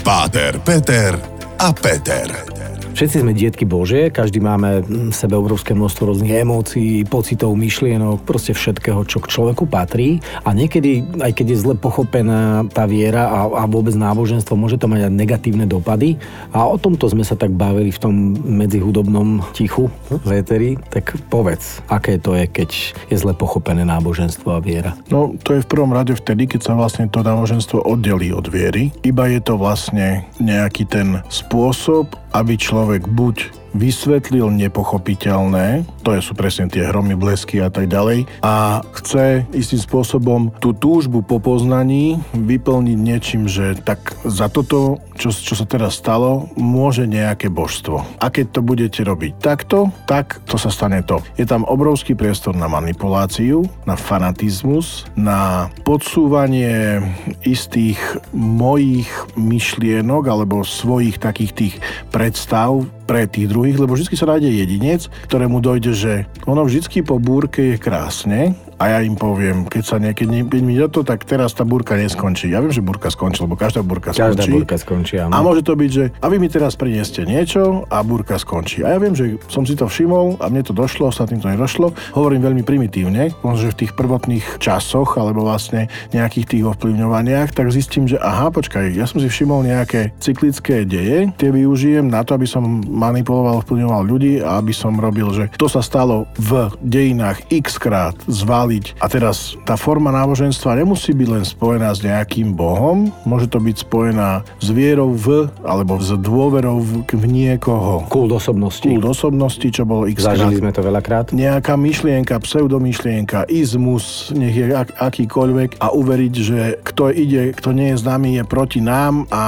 Páter, 0.00 0.58
Peter 0.64 1.12
a 1.60 1.68
Peter. 1.76 2.59
Všetci 2.90 3.22
sme 3.22 3.32
dietky 3.32 3.64
Božie, 3.64 4.10
každý 4.12 4.42
máme 4.42 4.82
v 4.84 5.14
sebe 5.14 5.38
obrovské 5.38 5.72
množstvo 5.72 6.10
rôznych 6.10 6.42
emócií, 6.42 7.06
pocitov, 7.06 7.54
myšlienok, 7.56 8.26
proste 8.26 8.52
všetkého, 8.52 9.06
čo 9.06 9.22
k 9.24 9.30
človeku 9.30 9.64
patrí. 9.64 10.20
A 10.44 10.52
niekedy, 10.52 11.06
aj 11.22 11.32
keď 11.32 11.46
je 11.54 11.62
zle 11.64 11.74
pochopená 11.78 12.68
tá 12.68 12.84
viera 12.84 13.30
a, 13.30 13.40
a 13.46 13.64
vôbec 13.64 13.94
náboženstvo, 13.96 14.58
môže 14.58 14.76
to 14.76 14.90
mať 14.90 15.08
aj 15.08 15.12
negatívne 15.16 15.64
dopady. 15.70 16.18
A 16.52 16.66
o 16.66 16.76
tomto 16.76 17.08
sme 17.08 17.24
sa 17.24 17.38
tak 17.38 17.54
bavili 17.54 17.94
v 17.94 18.02
tom 18.02 18.14
medzihudobnom 18.36 19.48
tichu 19.54 19.88
v 20.10 20.30
éteri. 20.42 20.76
Tak 20.90 21.30
povedz, 21.32 21.80
aké 21.88 22.18
to 22.18 22.36
je, 22.36 22.50
keď 22.50 22.70
je 23.08 23.16
zle 23.16 23.32
pochopené 23.32 23.86
náboženstvo 23.86 24.50
a 24.50 24.60
viera? 24.60 24.98
No, 25.08 25.38
to 25.40 25.56
je 25.56 25.64
v 25.64 25.70
prvom 25.70 25.94
rade 25.94 26.12
vtedy, 26.12 26.50
keď 26.50 26.60
sa 26.68 26.72
vlastne 26.76 27.06
to 27.08 27.22
náboženstvo 27.24 27.86
oddelí 27.86 28.34
od 28.34 28.50
viery. 28.50 28.92
Iba 29.06 29.30
je 29.30 29.40
to 29.40 29.56
vlastne 29.56 30.26
nejaký 30.42 30.84
ten 30.84 31.22
spôsob, 31.32 32.18
aby 32.30 32.54
človek 32.54 32.79
buď 33.06 33.59
vysvetlil 33.74 34.50
nepochopiteľné, 34.50 35.86
to 36.02 36.16
sú 36.18 36.32
presne 36.34 36.66
tie 36.66 36.86
hromy, 36.88 37.14
blesky 37.14 37.62
a 37.62 37.70
tak 37.70 37.86
ďalej, 37.90 38.26
a 38.42 38.82
chce 38.96 39.46
istým 39.54 39.80
spôsobom 39.80 40.50
tú 40.58 40.74
túžbu 40.74 41.22
po 41.22 41.38
poznaní 41.38 42.20
vyplniť 42.34 42.98
niečím, 42.98 43.42
že 43.46 43.78
tak 43.78 44.16
za 44.26 44.50
toto, 44.50 45.00
čo, 45.16 45.30
čo 45.30 45.54
sa 45.54 45.66
teraz 45.66 45.98
stalo, 45.98 46.48
môže 46.56 47.04
nejaké 47.04 47.52
božstvo. 47.52 48.02
A 48.18 48.26
keď 48.32 48.46
to 48.58 48.60
budete 48.64 49.00
robiť 49.04 49.32
takto, 49.38 49.92
tak 50.08 50.40
to 50.48 50.56
sa 50.56 50.72
stane 50.72 51.02
to. 51.04 51.22
Je 51.36 51.44
tam 51.44 51.64
obrovský 51.68 52.16
priestor 52.16 52.56
na 52.56 52.66
manipuláciu, 52.66 53.64
na 53.84 53.94
fanatizmus, 53.94 55.08
na 55.14 55.68
podsúvanie 55.84 57.00
istých 57.44 57.98
mojich 58.34 59.08
myšlienok 59.36 60.22
alebo 60.26 60.66
svojich 60.66 61.20
takých 61.20 61.52
tých 61.52 61.74
predstav 62.10 62.86
pre 63.10 63.26
tých 63.26 63.50
druhých, 63.50 63.74
lebo 63.74 63.98
vždy 63.98 64.14
sa 64.14 64.30
nájde 64.30 64.54
jedinec, 64.54 65.10
ktorému 65.26 65.58
dojde, 65.58 65.90
že 65.98 66.12
ono 66.46 66.62
vždy 66.62 67.02
po 67.02 67.18
búrke 67.18 67.74
je 67.74 67.76
krásne 67.82 68.54
a 68.80 68.96
ja 68.96 68.98
im 69.04 69.12
poviem, 69.12 69.68
keď 69.68 69.84
sa 69.84 69.96
niekedy, 70.00 70.48
keď 70.48 70.62
mi 70.64 70.80
to, 70.88 71.04
tak 71.04 71.28
teraz 71.28 71.52
tá 71.52 71.68
búrka 71.68 72.00
neskončí. 72.00 72.48
Ja 72.48 72.64
viem, 72.64 72.72
že 72.72 72.80
búrka 72.80 73.12
skončí, 73.12 73.44
lebo 73.44 73.60
každá 73.60 73.84
každá 73.84 74.40
skončí. 74.40 74.40
Každá 74.40 74.56
búrka 74.56 74.76
skončí, 74.80 75.14
áno. 75.20 75.32
A 75.36 75.38
môže 75.44 75.60
to 75.60 75.76
byť, 75.76 75.90
že 75.92 76.04
a 76.16 76.26
vy 76.32 76.36
mi 76.40 76.48
teraz 76.48 76.80
prinieste 76.80 77.28
niečo 77.28 77.84
a 77.92 78.00
búrka 78.00 78.40
skončí. 78.40 78.80
A 78.80 78.96
ja 78.96 78.98
viem, 78.98 79.12
že 79.12 79.36
som 79.52 79.68
si 79.68 79.76
to 79.76 79.84
všimol 79.84 80.40
a 80.40 80.48
mne 80.48 80.64
to 80.64 80.72
došlo, 80.72 81.12
ostatným 81.12 81.44
to 81.44 81.52
nedošlo. 81.52 81.92
Hovorím 82.16 82.40
veľmi 82.40 82.62
primitívne, 82.64 83.36
že 83.36 83.68
v 83.68 83.78
tých 83.84 83.92
prvotných 83.92 84.56
časoch 84.56 85.20
alebo 85.20 85.44
vlastne 85.44 85.92
nejakých 86.16 86.56
tých 86.56 86.64
ovplyvňovaniach, 86.72 87.52
tak 87.52 87.68
zistím, 87.68 88.08
že 88.08 88.16
aha, 88.16 88.48
počkaj, 88.48 88.96
ja 88.96 89.04
som 89.04 89.20
si 89.20 89.28
všimol 89.28 89.68
nejaké 89.68 90.16
cyklické 90.16 90.88
deje, 90.88 91.28
tie 91.36 91.50
využijem 91.52 92.08
na 92.08 92.24
to, 92.24 92.32
aby 92.32 92.48
som 92.48 92.80
manipuloval, 92.88 93.60
ovplyvňoval 93.60 94.02
ľudí 94.08 94.40
a 94.40 94.56
aby 94.56 94.72
som 94.72 94.96
robil, 94.96 95.28
že 95.36 95.52
to 95.60 95.68
sa 95.68 95.84
stalo 95.84 96.24
v 96.40 96.72
dejinách 96.80 97.44
x 97.52 97.76
krát 97.76 98.16
zvali 98.24 98.69
chváliť. 98.70 99.02
A 99.02 99.06
teraz 99.10 99.58
tá 99.66 99.74
forma 99.74 100.14
náboženstva 100.14 100.78
nemusí 100.78 101.10
byť 101.10 101.28
len 101.28 101.44
spojená 101.44 101.90
s 101.90 102.00
nejakým 102.06 102.54
bohom, 102.54 103.10
môže 103.26 103.50
to 103.50 103.58
byť 103.58 103.76
spojená 103.82 104.46
s 104.62 104.68
vierou 104.70 105.10
v, 105.10 105.50
alebo 105.66 105.98
s 105.98 106.14
dôverou 106.14 106.78
v, 106.78 107.02
v 107.10 107.24
niekoho. 107.26 108.06
Kult 108.06 108.30
osobnosti. 108.30 108.86
Kult 108.86 109.06
osobnosti, 109.06 109.66
čo 109.66 109.82
bolo 109.82 110.06
x 110.06 110.22
Zažili 110.22 110.62
sme 110.62 110.70
to 110.70 110.86
veľakrát. 110.86 111.34
Nejaká 111.34 111.74
myšlienka, 111.74 112.38
pseudomyšlienka, 112.38 113.50
izmus, 113.50 114.30
nech 114.30 114.54
je 114.54 114.70
ak, 114.70 114.94
akýkoľvek 115.00 115.82
a 115.82 115.90
uveriť, 115.90 116.34
že 116.38 116.58
kto 116.86 117.10
ide, 117.10 117.50
kto 117.56 117.74
nie 117.74 117.92
je 117.94 118.00
známy, 118.00 118.38
je 118.38 118.44
proti 118.46 118.78
nám 118.78 119.26
a 119.34 119.42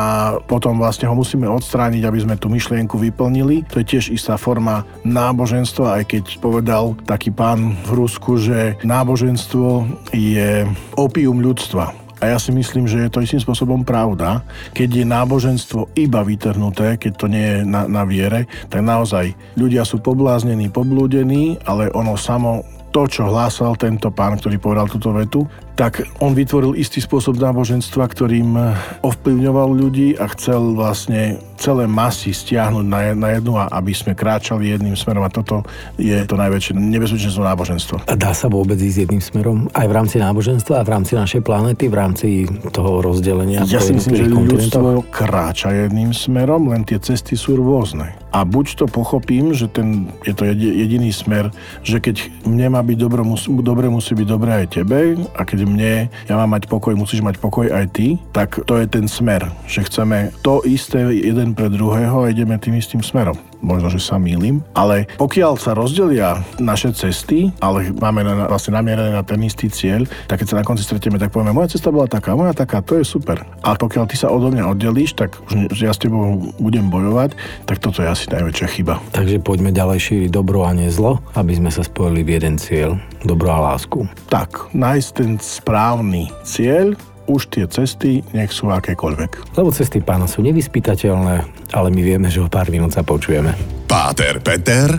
potom 0.49 0.81
vlastne 0.81 1.07
ho 1.07 1.15
musíme 1.15 1.47
odstrániť, 1.47 2.03
aby 2.03 2.19
sme 2.19 2.35
tú 2.41 2.51
myšlienku 2.51 2.99
vyplnili. 2.99 3.69
To 3.71 3.79
je 3.79 3.87
tiež 3.87 4.11
istá 4.11 4.35
forma 4.41 4.83
náboženstva, 5.07 6.03
aj 6.03 6.05
keď 6.09 6.25
povedal 6.41 6.97
taký 7.05 7.31
pán 7.31 7.77
v 7.85 7.91
Rusku, 7.95 8.41
že 8.41 8.81
náboženstvo 8.83 9.12
náboženstvo 9.13 9.85
je 10.17 10.65
opium 10.97 11.45
ľudstva. 11.45 11.93
A 12.17 12.33
ja 12.33 12.41
si 12.41 12.49
myslím, 12.49 12.89
že 12.89 12.97
je 12.97 13.13
to 13.13 13.21
istým 13.21 13.45
spôsobom 13.45 13.85
pravda. 13.85 14.41
Keď 14.73 14.89
je 14.89 15.05
náboženstvo 15.05 15.93
iba 16.01 16.25
vytrhnuté, 16.25 16.97
keď 16.97 17.13
to 17.21 17.27
nie 17.29 17.45
je 17.45 17.59
na, 17.61 17.85
na 17.85 18.09
viere, 18.09 18.49
tak 18.73 18.81
naozaj 18.81 19.37
ľudia 19.61 19.85
sú 19.85 20.01
pobláznení, 20.01 20.73
poblúdení, 20.73 21.61
ale 21.69 21.93
ono 21.93 22.17
samo 22.17 22.65
to, 22.89 23.05
čo 23.05 23.29
hlásal 23.29 23.77
tento 23.77 24.09
pán, 24.09 24.41
ktorý 24.41 24.57
povedal 24.57 24.89
túto 24.89 25.13
vetu, 25.13 25.45
tak 25.73 26.05
on 26.21 26.37
vytvoril 26.37 26.77
istý 26.77 27.01
spôsob 27.01 27.41
náboženstva, 27.41 28.05
ktorým 28.05 28.57
ovplyvňoval 29.01 29.69
ľudí 29.73 30.15
a 30.21 30.29
chcel 30.37 30.77
vlastne 30.77 31.41
celé 31.63 31.87
masy 31.87 32.35
stiahnuť 32.35 32.85
na, 32.85 33.15
na 33.15 33.29
jednu 33.39 33.55
a 33.55 33.71
aby 33.71 33.95
sme 33.95 34.19
kráčali 34.19 34.75
jedným 34.75 34.99
smerom 34.99 35.23
a 35.23 35.31
toto 35.31 35.63
je 35.95 36.19
to 36.27 36.35
najväčšie 36.35 36.75
nebezpečenstvo 36.75 37.47
náboženstva. 37.47 37.97
A 38.11 38.15
dá 38.19 38.35
sa 38.35 38.51
vôbec 38.51 38.75
ísť 38.83 39.07
jedným 39.07 39.23
smerom 39.23 39.71
aj 39.71 39.87
v 39.87 39.93
rámci 39.95 40.17
náboženstva 40.19 40.83
a 40.83 40.87
v 40.87 40.91
rámci 40.91 41.15
našej 41.15 41.41
planety, 41.47 41.87
v 41.87 41.97
rámci 41.97 42.29
toho 42.75 42.99
rozdelenia? 42.99 43.63
Ja 43.71 43.79
si 43.79 43.95
myslím, 43.95 44.15
že 44.19 44.27
ľudstvo 44.27 45.07
kráča 45.15 45.71
jedným 45.71 46.11
smerom, 46.11 46.75
len 46.75 46.83
tie 46.83 46.99
cesty 46.99 47.39
sú 47.39 47.55
rôzne. 47.55 48.19
A 48.33 48.49
buď 48.49 48.81
to 48.81 48.87
pochopím, 48.89 49.53
že 49.53 49.69
ten, 49.69 50.09
je 50.25 50.33
to 50.33 50.49
jediný 50.49 51.13
smer, 51.13 51.53
že 51.85 52.01
keď 52.01 52.33
mne 52.49 52.75
má 52.75 52.81
byť 52.81 52.97
dobro, 52.97 53.23
musí, 53.29 53.47
dobre, 53.61 53.93
musí 53.93 54.17
byť 54.17 54.27
dobré 54.27 54.65
aj 54.65 54.83
tebe 54.83 55.21
a 55.37 55.41
keď 55.45 55.62
mne, 55.65 56.09
ja 56.09 56.35
mám 56.39 56.55
mať 56.57 56.67
pokoj, 56.67 56.95
musíš 56.95 57.23
mať 57.23 57.39
pokoj 57.39 57.71
aj 57.71 57.87
ty, 57.95 58.19
tak 58.35 58.63
to 58.65 58.79
je 58.79 58.87
ten 58.87 59.07
smer, 59.07 59.49
že 59.67 59.87
chceme 59.87 60.35
to 60.43 60.63
isté 60.67 61.03
jeden 61.13 61.55
pre 61.55 61.71
druhého 61.71 62.27
a 62.27 62.31
ideme 62.31 62.59
tým 62.59 62.79
istým 62.79 63.03
smerom 63.05 63.52
možno, 63.63 63.89
že 63.89 64.03
sa 64.03 64.19
mýlim, 64.19 64.61
ale 64.75 65.09
pokiaľ 65.17 65.57
sa 65.57 65.73
rozdelia 65.73 66.43
naše 66.59 66.91
cesty, 66.93 67.55
ale 67.63 67.95
máme 67.95 68.27
na, 68.27 68.51
vlastne 68.51 68.77
namierené 68.77 69.15
na 69.15 69.23
ten 69.23 69.39
istý 69.41 69.71
cieľ, 69.71 70.05
tak 70.27 70.43
keď 70.43 70.47
sa 70.53 70.59
na 70.61 70.67
konci 70.67 70.83
stretieme, 70.83 71.17
tak 71.17 71.31
povieme, 71.31 71.55
moja 71.55 71.73
cesta 71.73 71.95
bola 71.95 72.11
taká, 72.11 72.35
moja 72.35 72.53
taká, 72.53 72.83
to 72.83 72.99
je 72.99 73.07
super. 73.07 73.47
A 73.63 73.79
pokiaľ 73.79 74.05
ty 74.11 74.19
sa 74.19 74.29
odo 74.29 74.51
mňa 74.51 74.69
oddelíš, 74.69 75.15
tak 75.17 75.39
už 75.49 75.79
ja 75.79 75.95
s 75.95 76.03
tebou 76.03 76.53
budem 76.59 76.91
bojovať, 76.91 77.39
tak 77.65 77.79
toto 77.79 78.03
je 78.03 78.11
asi 78.11 78.27
najväčšia 78.29 78.69
chyba. 78.69 78.99
Takže 79.15 79.39
poďme 79.41 79.71
ďalej 79.71 79.99
šíriť 80.03 80.31
dobro 80.35 80.67
a 80.67 80.75
nie 80.75 80.91
zlo, 80.91 81.23
aby 81.39 81.55
sme 81.57 81.71
sa 81.71 81.87
spojili 81.87 82.27
v 82.27 82.43
jeden 82.43 82.59
cieľ, 82.59 82.99
dobro 83.23 83.55
a 83.55 83.73
lásku. 83.73 84.05
Tak, 84.27 84.75
nájsť 84.75 85.09
ten 85.15 85.31
správny 85.39 86.29
cieľ, 86.43 86.99
už 87.27 87.53
tie 87.53 87.65
cesty 87.67 88.23
nech 88.33 88.51
sú 88.55 88.71
akékoľvek. 88.71 89.59
Lebo 89.59 89.75
cesty 89.75 89.99
pána 90.01 90.31
sú 90.31 90.43
nevyspytateľné, 90.47 91.37
ale 91.75 91.89
my 91.91 92.03
vieme, 92.03 92.29
že 92.31 92.43
o 92.43 92.49
pár 92.49 92.71
minút 92.71 92.95
sa 92.95 93.03
počujeme. 93.03 93.55
Páter 93.87 94.41
Peter 94.41 94.97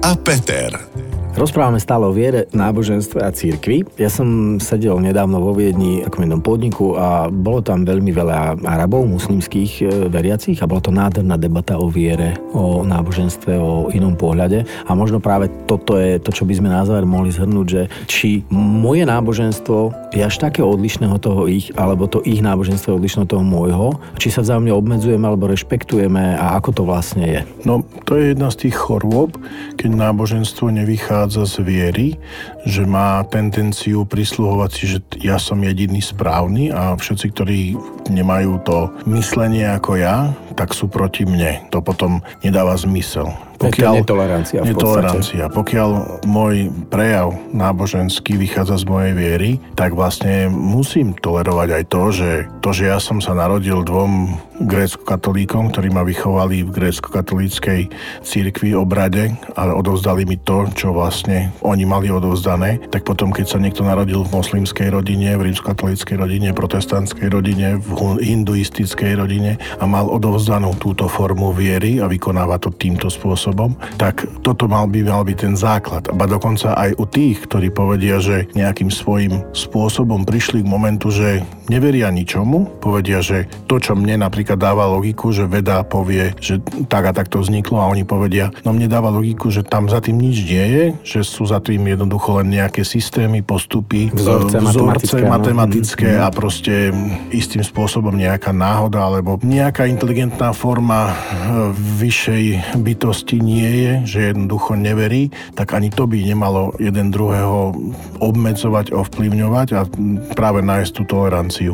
a 0.00 0.12
Peter. 0.16 0.93
Rozprávame 1.34 1.82
stále 1.82 2.06
o 2.06 2.14
viere, 2.14 2.46
náboženstve 2.54 3.18
a 3.18 3.34
církvi. 3.34 3.82
Ja 3.98 4.06
som 4.06 4.62
sedel 4.62 4.94
nedávno 5.02 5.42
vo 5.42 5.50
Viedni 5.50 6.06
ako 6.06 6.22
jednom 6.22 6.38
podniku 6.38 6.94
a 6.94 7.26
bolo 7.26 7.58
tam 7.58 7.82
veľmi 7.82 8.14
veľa 8.14 8.62
Arabov, 8.62 9.02
muslimských 9.10 9.72
e, 9.82 9.84
veriacich 10.06 10.62
a 10.62 10.70
bola 10.70 10.78
to 10.78 10.94
nádherná 10.94 11.34
debata 11.34 11.74
o 11.74 11.90
viere, 11.90 12.38
o 12.54 12.86
náboženstve, 12.86 13.50
o 13.58 13.90
inom 13.90 14.14
pohľade. 14.14 14.62
A 14.86 14.94
možno 14.94 15.18
práve 15.18 15.50
toto 15.66 15.98
je 15.98 16.22
to, 16.22 16.30
čo 16.30 16.46
by 16.46 16.54
sme 16.54 16.70
na 16.70 16.86
záver 16.86 17.02
mohli 17.02 17.34
zhrnúť, 17.34 17.66
že 17.66 17.82
či 18.06 18.46
moje 18.54 19.02
náboženstvo 19.02 19.90
je 20.14 20.22
až 20.22 20.38
také 20.38 20.62
odlišné 20.62 21.10
od 21.10 21.18
toho 21.18 21.50
ich, 21.50 21.74
alebo 21.74 22.06
to 22.06 22.22
ich 22.22 22.46
náboženstvo 22.46 22.94
je 22.94 22.98
odlišné 23.02 23.26
od 23.26 23.30
toho 23.34 23.42
môjho, 23.42 23.98
či 24.22 24.30
sa 24.30 24.46
vzájomne 24.46 24.70
obmedzujeme 24.70 25.26
alebo 25.26 25.50
rešpektujeme 25.50 26.38
a 26.38 26.54
ako 26.62 26.70
to 26.70 26.82
vlastne 26.86 27.26
je. 27.26 27.40
No, 27.66 27.82
to 28.06 28.22
je 28.22 28.38
jedna 28.38 28.54
z 28.54 28.70
tých 28.70 28.78
chorôb, 28.78 29.34
keď 29.74 29.98
náboženstvo 29.98 30.70
nevychádza 30.70 31.23
vychádza 31.24 31.48
z 31.48 31.56
viery, 31.64 32.08
že 32.68 32.84
má 32.84 33.24
tendenciu 33.32 34.04
prisluhovať 34.04 34.70
si, 34.76 34.84
že 34.84 34.98
ja 35.24 35.40
som 35.40 35.56
jediný 35.64 36.04
správny 36.04 36.68
a 36.68 36.92
všetci, 37.00 37.26
ktorí 37.32 37.60
nemajú 38.12 38.60
to 38.60 38.92
myslenie 39.08 39.64
ako 39.72 39.96
ja, 39.96 40.36
tak 40.54 40.72
sú 40.72 40.86
proti 40.86 41.26
mne. 41.26 41.66
To 41.74 41.82
potom 41.82 42.22
nedáva 42.40 42.78
zmysel. 42.78 43.28
Pokiaľ, 43.54 43.92
je 43.94 44.02
to 44.02 44.02
netolerancia 44.02 44.58
v 44.60 44.66
netolerancia. 44.74 45.44
Pokiaľ 45.46 45.90
môj 46.26 46.68
prejav 46.90 47.32
náboženský 47.54 48.34
vychádza 48.36 48.82
z 48.82 48.84
mojej 48.90 49.12
viery, 49.14 49.50
tak 49.78 49.94
vlastne 49.94 50.50
musím 50.50 51.14
tolerovať 51.14 51.68
aj 51.70 51.84
to, 51.88 52.02
že 52.10 52.30
to, 52.60 52.70
že 52.74 52.84
ja 52.90 52.98
som 52.98 53.22
sa 53.22 53.32
narodil 53.32 53.86
dvom 53.86 54.36
grécko-katolíkom, 54.54 55.74
ktorí 55.74 55.90
ma 55.90 56.06
vychovali 56.06 56.62
v 56.66 56.70
grécko-katolíckej 56.70 57.90
církvi 58.22 58.70
obrade 58.74 59.34
a 59.58 59.74
odovzdali 59.74 60.26
mi 60.26 60.38
to, 60.38 60.70
čo 60.74 60.94
vlastne 60.94 61.50
oni 61.66 61.82
mali 61.86 62.10
odovzdané, 62.10 62.78
tak 62.90 63.02
potom, 63.02 63.34
keď 63.34 63.46
sa 63.50 63.58
niekto 63.58 63.82
narodil 63.82 64.22
v 64.22 64.34
moslimskej 64.34 64.94
rodine, 64.94 65.34
v 65.34 65.50
rímsko-katolíckej 65.50 66.16
rodine, 66.18 66.54
protestantskej 66.54 67.30
rodine, 67.30 67.78
v 67.82 68.18
hinduistickej 68.22 69.18
rodine 69.18 69.58
a 69.78 69.84
mal 69.86 70.06
odovzdané 70.06 70.43
odovzdanú 70.44 70.76
túto 70.76 71.08
formu 71.08 71.56
viery 71.56 72.04
a 72.04 72.06
vykonáva 72.06 72.60
to 72.60 72.68
týmto 72.68 73.08
spôsobom, 73.08 73.72
tak 73.96 74.28
toto 74.44 74.68
mal 74.68 74.84
by 74.84 75.00
mal 75.00 75.24
byť 75.24 75.38
ten 75.40 75.56
základ. 75.56 76.04
A 76.12 76.24
dokonca 76.28 76.76
aj 76.76 77.00
u 77.00 77.08
tých, 77.08 77.48
ktorí 77.48 77.72
povedia, 77.72 78.20
že 78.20 78.44
nejakým 78.52 78.92
svojim 78.92 79.40
spôsobom 79.56 80.28
prišli 80.28 80.60
k 80.60 80.68
momentu, 80.68 81.08
že 81.08 81.40
neveria 81.72 82.12
ničomu, 82.12 82.76
povedia, 82.76 83.24
že 83.24 83.48
to, 83.64 83.80
čo 83.80 83.96
mne 83.96 84.20
napríklad 84.20 84.60
dáva 84.60 84.84
logiku, 84.84 85.32
že 85.32 85.48
veda 85.48 85.80
povie, 85.80 86.36
že 86.36 86.60
tak 86.92 87.08
a 87.08 87.12
tak 87.16 87.32
to 87.32 87.40
vzniklo 87.40 87.80
a 87.80 87.88
oni 87.88 88.04
povedia, 88.04 88.52
no 88.68 88.76
mne 88.76 88.92
dáva 88.92 89.08
logiku, 89.08 89.48
že 89.48 89.64
tam 89.64 89.88
za 89.88 90.04
tým 90.04 90.20
nič 90.20 90.44
nie 90.44 90.66
je, 90.68 90.84
že 91.00 91.20
sú 91.24 91.48
za 91.48 91.56
tým 91.64 91.80
jednoducho 91.88 92.44
len 92.44 92.52
nejaké 92.52 92.84
systémy, 92.84 93.40
postupy, 93.40 94.12
vzorce, 94.12 94.60
vzorce 94.60 95.24
matematické, 95.24 95.24
matematické 95.24 96.10
mm. 96.20 96.20
a 96.20 96.28
proste 96.28 96.74
istým 97.32 97.64
spôsobom 97.64 98.12
nejaká 98.12 98.52
náhoda 98.52 99.00
alebo 99.00 99.40
nejaká 99.40 99.88
inteligentná 99.88 100.33
forma 100.54 101.10
e, 101.10 101.14
vyššej 101.74 102.44
bytosti 102.82 103.38
nie 103.38 103.70
je, 103.86 103.92
že 104.04 104.18
jednoducho 104.34 104.74
neverí, 104.74 105.30
tak 105.54 105.74
ani 105.78 105.94
to 105.94 106.10
by 106.10 106.18
nemalo 106.18 106.74
jeden 106.82 107.14
druhého 107.14 107.74
obmedzovať, 108.18 108.90
ovplyvňovať 108.90 109.68
a 109.78 109.86
práve 110.34 110.60
nájsť 110.64 110.90
tú 110.90 111.02
toleranciu. 111.06 111.72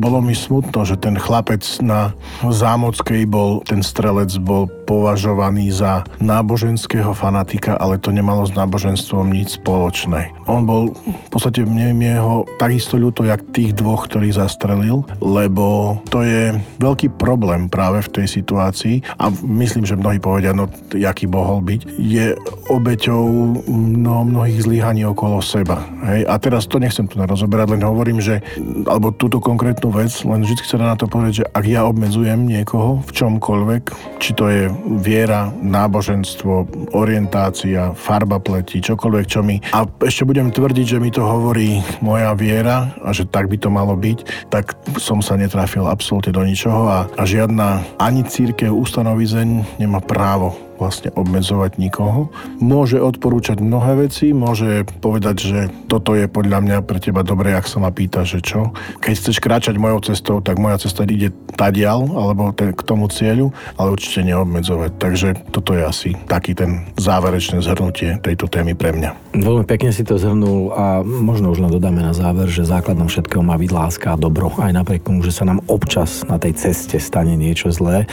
Bolo 0.00 0.24
mi 0.24 0.32
smutno, 0.32 0.88
že 0.88 0.96
ten 0.96 1.20
chlapec 1.20 1.62
na 1.84 2.16
Zámockej 2.44 3.28
bol, 3.28 3.60
ten 3.68 3.84
strelec 3.84 4.32
bol 4.40 4.70
považovaný 4.88 5.68
za 5.68 6.08
náboženského 6.24 7.12
fanatika, 7.12 7.76
ale 7.76 8.00
to 8.00 8.08
nemalo 8.08 8.48
s 8.48 8.56
náboženstvom 8.56 9.28
nič 9.28 9.60
spoločné. 9.60 10.32
On 10.48 10.64
bol, 10.64 10.96
v 10.96 11.28
podstate 11.28 11.68
mne 11.68 11.92
jeho 12.00 12.48
takisto 12.56 12.96
ľúto, 12.96 13.28
jak 13.28 13.44
tých 13.52 13.76
dvoch, 13.76 14.08
ktorých 14.08 14.40
zastrelil, 14.40 15.04
lebo 15.20 16.00
to 16.08 16.24
je 16.24 16.56
veľký 16.80 17.20
problém 17.20 17.68
práve 17.68 17.97
v 18.04 18.12
tej 18.22 18.26
situácii 18.40 18.96
a 19.18 19.30
myslím, 19.44 19.84
že 19.84 19.98
mnohí 19.98 20.18
povedia, 20.22 20.54
no 20.54 20.70
jaký 20.94 21.26
mohol 21.26 21.64
byť, 21.64 21.80
je 21.98 22.34
obeťou 22.70 23.22
mnoho, 23.68 24.22
mnohých 24.28 24.64
zlyhaní 24.64 25.02
okolo 25.08 25.40
seba. 25.42 25.82
Hej? 26.08 26.26
A 26.28 26.34
teraz 26.38 26.66
to 26.68 26.80
nechcem 26.80 27.08
tu 27.08 27.18
rozoberať, 27.18 27.74
len 27.76 27.82
hovorím, 27.82 28.18
že 28.22 28.40
alebo 28.86 29.10
túto 29.14 29.42
konkrétnu 29.42 29.90
vec, 29.92 30.12
len 30.24 30.44
vždy 30.44 30.62
sa 30.64 30.76
dá 30.80 30.86
na 30.92 30.96
to 30.98 31.08
povedať, 31.08 31.44
že 31.44 31.48
ak 31.50 31.64
ja 31.66 31.84
obmedzujem 31.88 32.44
niekoho 32.44 33.00
v 33.04 33.10
čomkoľvek, 33.10 33.82
či 34.22 34.30
to 34.36 34.48
je 34.48 34.70
viera, 35.02 35.50
náboženstvo, 35.62 36.68
orientácia, 36.94 37.92
farba 37.94 38.38
pleti, 38.38 38.80
čokoľvek, 38.82 39.24
čo 39.26 39.40
mi... 39.44 39.60
A 39.74 39.84
ešte 40.04 40.28
budem 40.28 40.52
tvrdiť, 40.52 40.86
že 40.86 41.02
mi 41.02 41.10
to 41.12 41.24
hovorí 41.24 41.80
moja 42.04 42.32
viera 42.36 42.92
a 43.02 43.10
že 43.12 43.28
tak 43.28 43.48
by 43.48 43.56
to 43.56 43.68
malo 43.72 43.96
byť, 43.96 44.50
tak 44.52 44.76
som 45.00 45.20
sa 45.24 45.36
netrafil 45.36 45.84
absolútne 45.88 46.32
do 46.32 46.42
ničoho 46.44 46.88
a, 46.88 46.98
a 47.16 47.22
žiadna 47.24 47.82
ani 47.98 48.24
církev, 48.24 48.74
ustanovizeň 48.74 49.80
nemá 49.80 50.00
právo 50.00 50.67
vlastne 50.78 51.10
obmedzovať 51.12 51.76
nikoho. 51.82 52.30
Môže 52.62 53.02
odporúčať 53.02 53.58
mnohé 53.58 54.08
veci, 54.08 54.30
môže 54.30 54.86
povedať, 55.02 55.36
že 55.36 55.58
toto 55.90 56.14
je 56.14 56.30
podľa 56.30 56.62
mňa 56.62 56.76
pre 56.86 57.02
teba 57.02 57.26
dobré, 57.26 57.58
ak 57.58 57.66
sa 57.66 57.82
ma 57.82 57.90
pýta, 57.90 58.22
že 58.22 58.38
čo. 58.38 58.70
Keď 59.02 59.12
chceš 59.18 59.36
kráčať 59.42 59.74
mojou 59.76 60.14
cestou, 60.14 60.38
tak 60.38 60.62
moja 60.62 60.78
cesta 60.78 61.02
ide 61.02 61.34
tadial, 61.58 62.06
alebo 62.14 62.54
k 62.54 62.80
tomu 62.86 63.10
cieľu, 63.10 63.50
ale 63.74 63.92
určite 63.92 64.22
neobmedzovať. 64.22 64.90
Takže 64.96 65.28
toto 65.50 65.74
je 65.74 65.82
asi 65.82 66.10
taký 66.30 66.54
ten 66.54 66.86
záverečné 66.94 67.58
zhrnutie 67.58 68.22
tejto 68.22 68.46
témy 68.46 68.78
pre 68.78 68.94
mňa. 68.94 69.34
Veľmi 69.34 69.66
pekne 69.66 69.90
si 69.90 70.06
to 70.06 70.16
zhrnul 70.16 70.70
a 70.72 71.02
možno 71.02 71.50
už 71.50 71.64
len 71.64 71.72
dodáme 71.72 72.00
na 72.00 72.14
záver, 72.14 72.46
že 72.46 72.68
základom 72.68 73.10
všetkého 73.10 73.42
má 73.42 73.58
byť 73.58 73.70
láska 73.74 74.06
a 74.14 74.20
dobro. 74.20 74.54
Aj 74.60 74.70
napriek 74.70 75.02
tomu, 75.02 75.24
že 75.26 75.34
sa 75.34 75.48
nám 75.48 75.64
občas 75.66 76.22
na 76.28 76.38
tej 76.38 76.54
ceste 76.54 77.00
stane 77.00 77.34
niečo 77.34 77.72
zlé, 77.72 78.06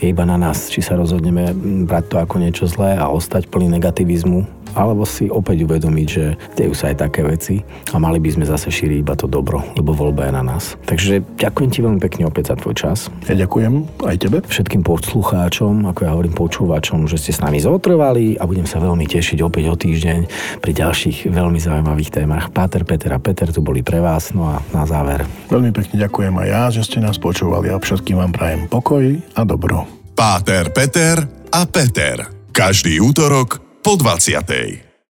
je 0.00 0.08
iba 0.10 0.24
na 0.24 0.40
nás, 0.40 0.72
či 0.72 0.80
sa 0.80 0.96
rozhodneme 0.96 1.52
brať 1.84 2.04
to 2.06 2.16
ako 2.22 2.38
niečo 2.38 2.64
zlé 2.70 2.94
a 2.96 3.10
ostať 3.10 3.50
plný 3.50 3.70
negativizmu 3.74 4.56
alebo 4.76 5.08
si 5.08 5.32
opäť 5.32 5.64
uvedomiť, 5.64 6.06
že 6.06 6.36
dejú 6.52 6.76
sa 6.76 6.92
aj 6.92 7.08
také 7.08 7.24
veci 7.24 7.64
a 7.90 7.96
mali 7.96 8.20
by 8.20 8.36
sme 8.36 8.44
zase 8.44 8.68
šíriť 8.68 9.00
iba 9.00 9.16
to 9.16 9.24
dobro, 9.24 9.64
lebo 9.72 9.96
voľba 9.96 10.28
je 10.28 10.32
na 10.36 10.44
nás. 10.44 10.76
Takže 10.84 11.24
ďakujem 11.40 11.70
ti 11.72 11.80
veľmi 11.80 12.00
pekne 12.04 12.28
opäť 12.28 12.52
za 12.52 12.54
tvoj 12.60 12.76
čas. 12.76 13.08
Ja 13.24 13.34
ďakujem 13.34 14.04
aj 14.04 14.16
tebe. 14.20 14.38
Všetkým 14.44 14.84
poslucháčom, 14.84 15.88
ako 15.88 16.00
ja 16.04 16.12
hovorím 16.12 16.36
počúvačom, 16.36 17.08
že 17.08 17.16
ste 17.16 17.32
s 17.32 17.40
nami 17.40 17.56
zotrvali 17.64 18.36
a 18.36 18.44
budem 18.44 18.68
sa 18.68 18.76
veľmi 18.78 19.08
tešiť 19.08 19.40
opäť 19.40 19.64
o 19.72 19.74
týždeň 19.80 20.20
pri 20.60 20.72
ďalších 20.76 21.32
veľmi 21.32 21.56
zaujímavých 21.56 22.12
témach. 22.12 22.52
Páter, 22.52 22.84
Peter 22.84 23.16
a 23.16 23.18
Peter 23.18 23.48
tu 23.48 23.64
boli 23.64 23.80
pre 23.80 24.04
vás, 24.04 24.36
no 24.36 24.44
a 24.52 24.60
na 24.76 24.84
záver. 24.84 25.24
Veľmi 25.48 25.72
pekne 25.72 25.96
ďakujem 25.96 26.36
aj 26.36 26.48
ja, 26.52 26.62
že 26.68 26.84
ste 26.84 27.00
nás 27.00 27.16
počúvali 27.16 27.72
a 27.72 27.80
všetkým 27.80 28.20
vám 28.20 28.36
prajem 28.36 28.68
pokoj 28.68 29.16
a 29.32 29.40
dobro. 29.48 29.88
Páter, 30.16 30.72
Peter 30.72 31.45
a 31.56 31.64
Peter. 31.64 32.20
Každý 32.52 33.00
útorok 33.00 33.80
po 33.80 33.96
20. 33.96 34.85